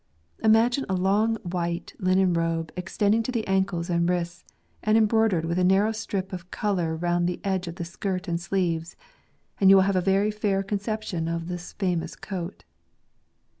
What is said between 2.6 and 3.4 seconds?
extending to